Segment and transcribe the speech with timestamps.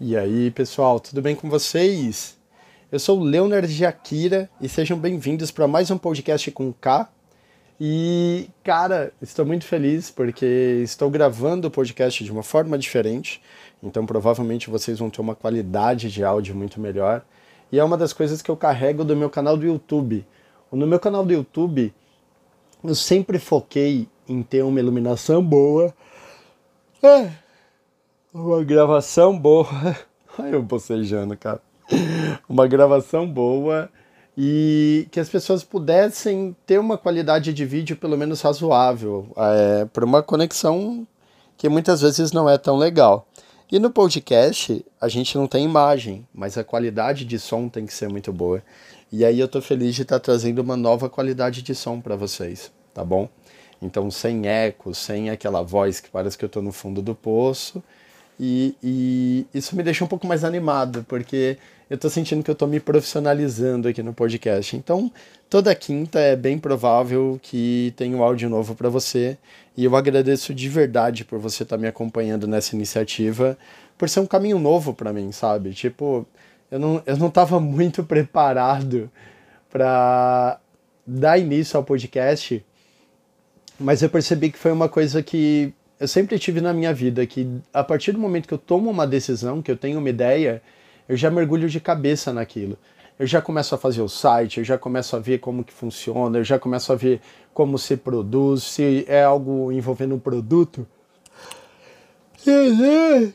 [0.00, 2.36] E aí, pessoal, tudo bem com vocês?
[2.90, 7.08] Eu sou o Leonard Jakira e sejam bem-vindos para mais um podcast com K.
[7.80, 13.40] E, cara, estou muito feliz porque estou gravando o podcast de uma forma diferente,
[13.80, 17.24] então provavelmente vocês vão ter uma qualidade de áudio muito melhor.
[17.70, 20.26] E é uma das coisas que eu carrego do meu canal do YouTube.
[20.72, 21.94] No meu canal do YouTube,
[22.82, 25.94] eu sempre foquei em ter uma iluminação boa.
[27.00, 27.43] É
[28.34, 29.68] uma gravação boa.
[30.36, 31.62] Ai, eu bocejando, cara.
[32.48, 33.88] Uma gravação boa
[34.36, 40.02] e que as pessoas pudessem ter uma qualidade de vídeo pelo menos razoável, é, por
[40.02, 41.06] uma conexão
[41.56, 43.28] que muitas vezes não é tão legal.
[43.70, 47.94] E no podcast a gente não tem imagem, mas a qualidade de som tem que
[47.94, 48.60] ser muito boa.
[49.12, 52.16] E aí eu tô feliz de estar tá trazendo uma nova qualidade de som para
[52.16, 53.28] vocês, tá bom?
[53.80, 57.80] Então sem eco, sem aquela voz que parece que eu tô no fundo do poço
[58.38, 61.56] e, e, isso me deixa um pouco mais animado, porque
[61.88, 64.76] eu estou sentindo que eu estou me profissionalizando aqui no podcast.
[64.76, 65.12] Então,
[65.48, 69.38] toda quinta é bem provável que tenha um áudio novo para você.
[69.76, 73.56] E eu agradeço de verdade por você estar tá me acompanhando nessa iniciativa,
[73.98, 75.72] por ser um caminho novo para mim, sabe?
[75.72, 76.26] Tipo,
[76.70, 79.10] eu não, eu não estava muito preparado
[79.70, 80.58] para
[81.06, 82.64] dar início ao podcast,
[83.78, 85.72] mas eu percebi que foi uma coisa que
[86.04, 89.06] eu sempre tive na minha vida que a partir do momento que eu tomo uma
[89.06, 90.62] decisão, que eu tenho uma ideia,
[91.08, 92.76] eu já mergulho de cabeça naquilo.
[93.18, 96.36] Eu já começo a fazer o site, eu já começo a ver como que funciona,
[96.36, 97.22] eu já começo a ver
[97.54, 100.86] como se produz, se é algo envolvendo um produto.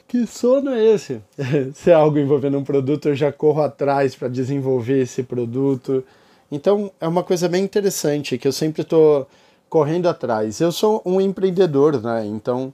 [0.07, 1.19] Que sono é esse?
[1.73, 6.03] se é algo envolvendo um produto, eu já corro atrás para desenvolver esse produto.
[6.51, 9.27] Então é uma coisa bem interessante que eu sempre estou
[9.69, 10.59] correndo atrás.
[10.59, 12.25] Eu sou um empreendedor, né?
[12.25, 12.73] Então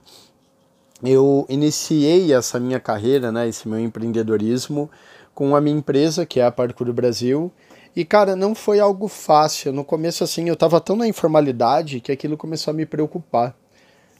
[1.03, 4.89] eu iniciei essa minha carreira, né, esse meu empreendedorismo
[5.33, 7.51] com a minha empresa, que é a Parkour Brasil.
[7.95, 9.73] E cara, não foi algo fácil.
[9.73, 13.55] No começo assim, eu tava tão na informalidade que aquilo começou a me preocupar.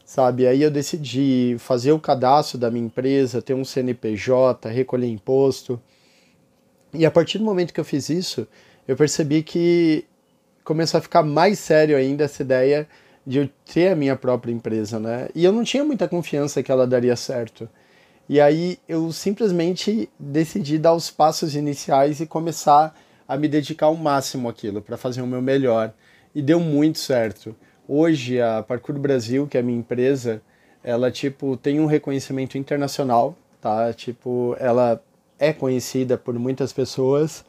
[0.06, 0.46] Sabe?
[0.46, 5.82] Aí eu decidi fazer o cadastro da minha empresa, ter um CNPJ, recolher imposto.
[6.94, 8.48] E a partir do momento que eu fiz isso,
[8.88, 10.06] eu percebi que
[10.66, 12.88] começou a ficar mais sério ainda essa ideia
[13.26, 15.30] de eu ter a minha própria empresa, né?
[15.34, 17.70] E eu não tinha muita confiança que ela daria certo.
[18.28, 22.94] E aí eu simplesmente decidi dar os passos iniciais e começar
[23.28, 25.94] a me dedicar ao máximo àquilo, para fazer o meu melhor.
[26.34, 27.56] E deu muito certo.
[27.88, 30.42] Hoje a Parkour Brasil, que é a minha empresa,
[30.84, 33.94] ela tipo tem um reconhecimento internacional, tá?
[33.94, 35.02] Tipo, ela
[35.40, 37.46] é conhecida por muitas pessoas.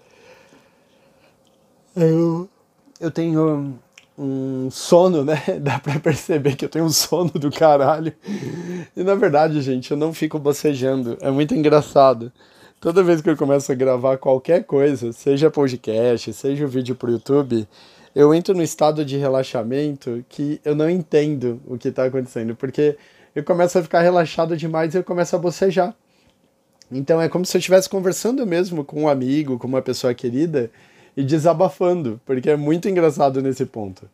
[1.94, 2.48] Eu
[3.00, 3.78] eu tenho
[4.18, 5.42] um sono, né?
[5.60, 8.12] Dá pra perceber que eu tenho um sono do caralho.
[8.96, 11.18] E na verdade, gente, eu não fico bocejando.
[11.20, 12.32] É muito engraçado.
[12.80, 17.66] Toda vez que eu começo a gravar qualquer coisa, seja podcast, seja vídeo pro YouTube,
[18.14, 22.96] eu entro no estado de relaxamento que eu não entendo o que tá acontecendo, porque
[23.34, 25.94] eu começo a ficar relaxado demais e eu começo a bocejar.
[26.90, 30.70] Então é como se eu estivesse conversando mesmo com um amigo, com uma pessoa querida,
[31.16, 34.08] e desabafando, porque é muito engraçado nesse ponto.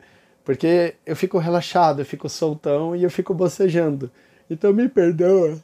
[0.44, 4.10] Porque eu fico relaxado, eu fico soltão e eu fico bocejando.
[4.48, 5.58] Então me perdoa.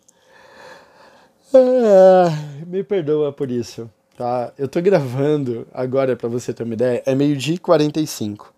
[1.54, 2.30] Ah,
[2.66, 4.52] me perdoa por isso, tá?
[4.58, 8.52] Eu tô gravando agora, para você ter uma ideia, é meio-dia e 45.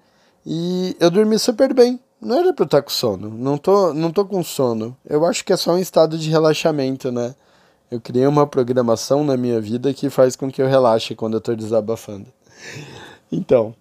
[0.45, 2.01] E eu dormi super bem.
[2.21, 3.31] Não era pra eu estar com sono.
[3.31, 4.97] Não tô, não tô com sono.
[5.09, 7.35] Eu acho que é só um estado de relaxamento, né?
[7.91, 11.41] Eu criei uma programação na minha vida que faz com que eu relaxe quando eu
[11.41, 12.27] tô desabafando.
[13.33, 13.73] Então,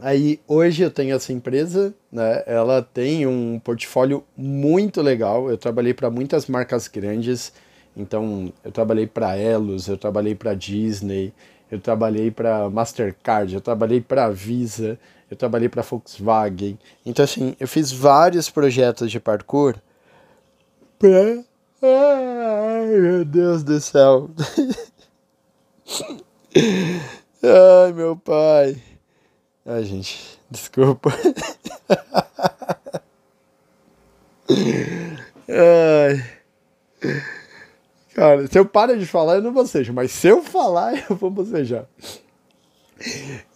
[0.00, 2.42] aí hoje eu tenho essa empresa, né?
[2.44, 5.48] Ela tem um portfólio muito legal.
[5.48, 7.52] Eu trabalhei para muitas marcas grandes.
[7.96, 11.32] Então, eu trabalhei para Elos, eu trabalhei para Disney,
[11.70, 14.98] eu trabalhei para Mastercard, eu trabalhei para Visa,
[15.30, 16.76] eu trabalhei para Volkswagen.
[17.06, 19.76] Então, assim, eu fiz vários projetos de parkour
[20.98, 21.44] pra.
[21.82, 24.28] Ai, meu Deus do céu.
[27.42, 28.76] Ai, meu pai.
[29.64, 31.10] Ai, gente, desculpa.
[35.48, 36.22] Ai.
[38.14, 41.30] Cara, se eu paro de falar, eu não bocejo, mas se eu falar, eu vou
[41.30, 41.86] bocejar.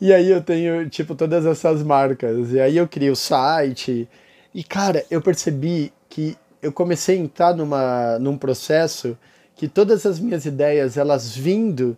[0.00, 2.52] E aí eu tenho, tipo, todas essas marcas.
[2.52, 4.08] E aí eu crio o site.
[4.54, 9.16] E, cara, eu percebi que eu comecei a entrar numa, num processo
[9.54, 11.96] que todas as minhas ideias, elas vindo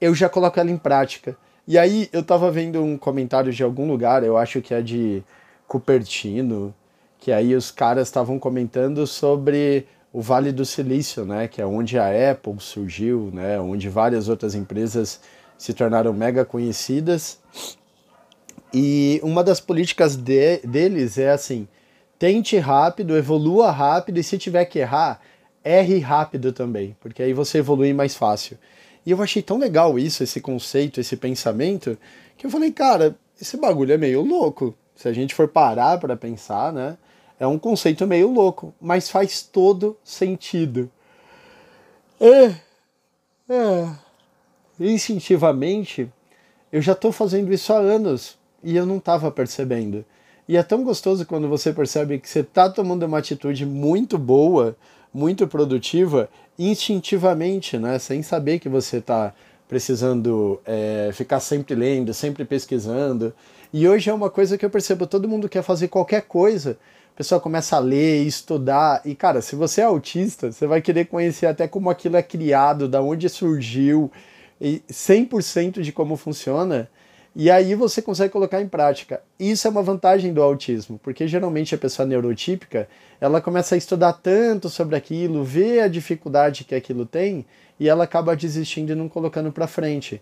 [0.00, 1.36] eu já coloco ela em prática.
[1.66, 5.22] E aí eu tava vendo um comentário de algum lugar, eu acho que é de
[5.66, 6.74] Cupertino,
[7.20, 11.98] que aí os caras estavam comentando sobre o Vale do Silício, né, que é onde
[11.98, 15.20] a Apple surgiu, né, onde várias outras empresas
[15.56, 17.38] se tornaram mega conhecidas.
[18.74, 21.68] E uma das políticas de, deles é assim:
[22.22, 25.20] tente rápido, evolua rápido e se tiver que errar,
[25.64, 28.56] erre rápido também, porque aí você evolui mais fácil.
[29.04, 31.98] E eu achei tão legal isso, esse conceito, esse pensamento,
[32.38, 34.72] que eu falei, cara, esse bagulho é meio louco.
[34.94, 36.96] Se a gente for parar para pensar, né?
[37.40, 40.88] É um conceito meio louco, mas faz todo sentido.
[42.20, 42.54] É,
[43.52, 43.88] é.
[44.78, 46.08] Instintivamente,
[46.70, 50.04] eu já estou fazendo isso há anos e eu não estava percebendo.
[50.52, 54.76] E é tão gostoso quando você percebe que você está tomando uma atitude muito boa,
[55.10, 56.28] muito produtiva,
[56.58, 57.98] instintivamente, né?
[57.98, 59.32] sem saber que você está
[59.66, 63.32] precisando é, ficar sempre lendo, sempre pesquisando.
[63.72, 66.76] E hoje é uma coisa que eu percebo, todo mundo quer fazer qualquer coisa,
[67.14, 71.06] a pessoa começa a ler, estudar, e cara, se você é autista, você vai querer
[71.06, 74.12] conhecer até como aquilo é criado, da onde surgiu,
[74.60, 76.90] e 100% de como funciona,
[77.34, 79.22] e aí você consegue colocar em prática.
[79.38, 82.88] Isso é uma vantagem do autismo, porque geralmente a pessoa neurotípica,
[83.20, 87.46] ela começa a estudar tanto sobre aquilo, vê a dificuldade que aquilo tem,
[87.80, 90.20] e ela acaba desistindo e não colocando para frente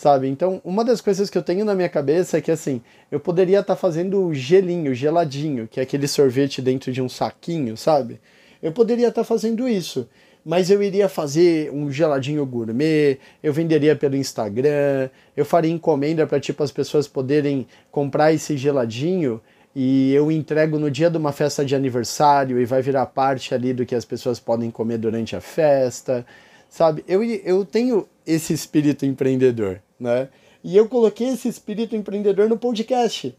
[0.00, 0.28] sabe?
[0.28, 2.80] Então, uma das coisas que eu tenho na minha cabeça é que assim,
[3.10, 7.76] eu poderia estar tá fazendo gelinho, geladinho, que é aquele sorvete dentro de um saquinho,
[7.76, 8.18] sabe?
[8.62, 10.08] Eu poderia estar tá fazendo isso,
[10.44, 16.40] mas eu iria fazer um geladinho gourmet, eu venderia pelo Instagram, eu faria encomenda para
[16.40, 19.40] tipo as pessoas poderem comprar esse geladinho
[19.74, 23.72] e eu entrego no dia de uma festa de aniversário e vai virar parte ali
[23.72, 26.26] do que as pessoas podem comer durante a festa,
[26.68, 27.04] sabe?
[27.06, 30.28] Eu, eu tenho esse espírito empreendedor, né?
[30.62, 33.34] E eu coloquei esse espírito empreendedor no podcast.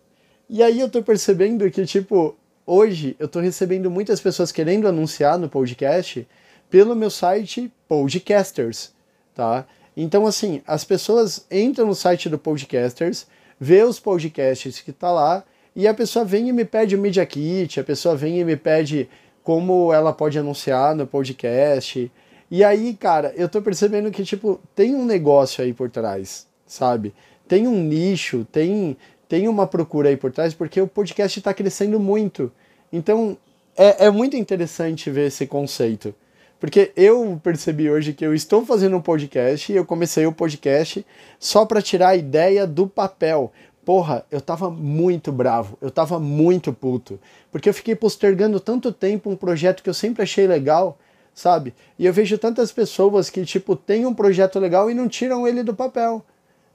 [0.49, 5.37] E aí eu tô percebendo que, tipo, hoje eu tô recebendo muitas pessoas querendo anunciar
[5.37, 6.27] no podcast
[6.71, 8.93] pelo meu site Podcasters,
[9.35, 9.67] tá?
[9.95, 13.27] Então, assim, as pessoas entram no site do Podcasters,
[13.59, 15.43] vê os podcasts que tá lá,
[15.75, 18.55] e a pessoa vem e me pede o Media Kit, a pessoa vem e me
[18.55, 19.09] pede
[19.43, 22.09] como ela pode anunciar no podcast,
[22.49, 27.13] e aí, cara, eu tô percebendo que, tipo, tem um negócio aí por trás, sabe?
[27.49, 28.95] Tem um nicho, tem,
[29.27, 32.49] tem uma procura aí por trás, porque o podcast está crescendo muito.
[32.93, 33.37] Então,
[33.75, 36.15] é, é muito interessante ver esse conceito.
[36.61, 41.03] Porque eu percebi hoje que eu estou fazendo um podcast e eu comecei o podcast
[41.39, 43.51] só para tirar a ideia do papel.
[43.83, 47.19] Porra, eu tava muito bravo, eu tava muito puto.
[47.51, 50.97] Porque eu fiquei postergando tanto tempo um projeto que eu sempre achei legal
[51.33, 51.73] sabe?
[51.97, 55.63] E eu vejo tantas pessoas que, tipo, têm um projeto legal e não tiram ele
[55.63, 56.23] do papel.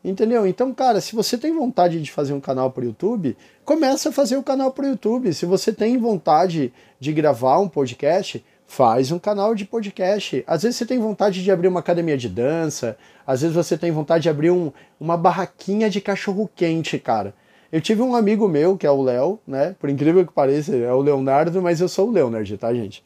[0.03, 0.47] Entendeu?
[0.47, 4.12] Então, cara, se você tem vontade de fazer um canal para o YouTube, começa a
[4.12, 5.33] fazer o um canal para o YouTube.
[5.35, 10.44] Se você tem vontade de gravar um podcast, faz um canal de podcast.
[10.46, 12.96] Às vezes você tem vontade de abrir uma academia de dança,
[13.26, 17.34] às vezes você tem vontade de abrir um, uma barraquinha de cachorro quente, cara.
[17.70, 19.74] Eu tive um amigo meu, que é o Léo, né?
[19.78, 23.02] Por incrível que pareça, é o Leonardo, mas eu sou o Leonard, tá, gente?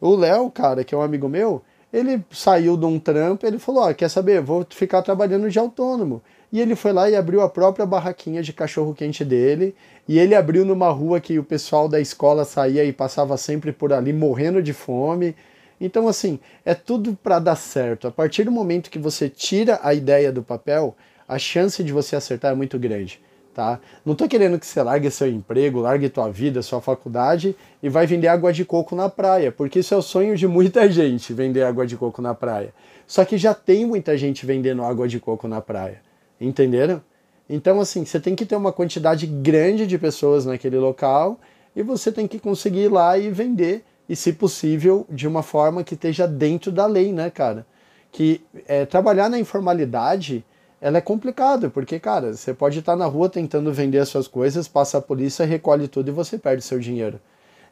[0.00, 1.62] O Léo, cara, que é um amigo meu,
[1.94, 4.40] ele saiu de um trampo, ele falou: Ó, quer saber?
[4.40, 6.20] Vou ficar trabalhando de autônomo.
[6.52, 9.76] E ele foi lá e abriu a própria barraquinha de cachorro-quente dele.
[10.08, 13.92] E ele abriu numa rua que o pessoal da escola saía e passava sempre por
[13.92, 15.36] ali morrendo de fome.
[15.80, 18.08] Então, assim, é tudo para dar certo.
[18.08, 20.96] A partir do momento que você tira a ideia do papel,
[21.28, 23.20] a chance de você acertar é muito grande
[23.54, 23.78] tá?
[24.04, 28.06] Não tô querendo que você largue seu emprego, largue tua vida, sua faculdade e vai
[28.06, 31.62] vender água de coco na praia, porque isso é o sonho de muita gente, vender
[31.62, 32.74] água de coco na praia.
[33.06, 36.00] Só que já tem muita gente vendendo água de coco na praia.
[36.40, 37.00] Entenderam?
[37.48, 41.38] Então, assim, você tem que ter uma quantidade grande de pessoas naquele local
[41.76, 45.84] e você tem que conseguir ir lá e vender, e se possível, de uma forma
[45.84, 47.66] que esteja dentro da lei, né, cara?
[48.10, 50.44] Que é, trabalhar na informalidade
[50.84, 54.68] ela é complicada, porque, cara, você pode estar na rua tentando vender as suas coisas,
[54.68, 57.18] passa a polícia, recolhe tudo e você perde seu dinheiro.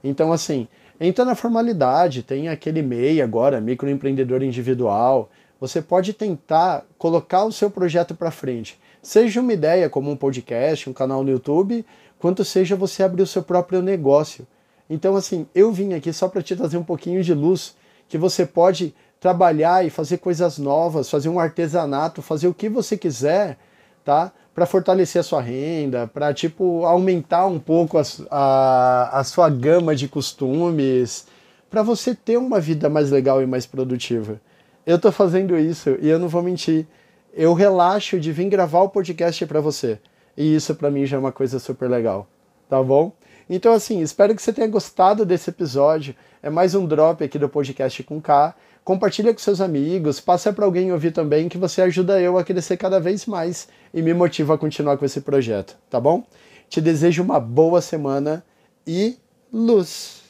[0.02, 0.66] Então, assim,
[0.98, 5.28] entra na formalidade, tem aquele MEI agora, microempreendedor individual.
[5.60, 8.80] Você pode tentar colocar o seu projeto para frente.
[9.02, 11.84] Seja uma ideia como um podcast, um canal no YouTube,
[12.18, 14.46] quanto seja você abrir o seu próprio negócio.
[14.88, 17.76] Então, assim, eu vim aqui só para te trazer um pouquinho de luz
[18.08, 22.96] que você pode trabalhar e fazer coisas novas, fazer um artesanato, fazer o que você
[22.96, 23.56] quiser,
[24.04, 24.32] tá?
[24.52, 29.94] Para fortalecer a sua renda, para tipo aumentar um pouco a, a, a sua gama
[29.94, 31.24] de costumes,
[31.70, 34.40] para você ter uma vida mais legal e mais produtiva.
[34.84, 36.84] Eu tô fazendo isso e eu não vou mentir.
[37.32, 40.00] Eu relaxo de vir gravar o podcast para você.
[40.36, 42.26] E isso para mim já é uma coisa super legal,
[42.68, 43.12] tá bom?
[43.54, 46.16] Então, assim, espero que você tenha gostado desse episódio.
[46.42, 48.54] É mais um drop aqui do podcast com K.
[48.82, 52.78] Compartilha com seus amigos, passa para alguém ouvir também, que você ajuda eu a crescer
[52.78, 56.24] cada vez mais e me motiva a continuar com esse projeto, tá bom?
[56.66, 58.42] Te desejo uma boa semana
[58.86, 59.18] e
[59.52, 60.22] luz.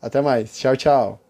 [0.00, 0.56] Até mais.
[0.56, 1.29] Tchau, tchau.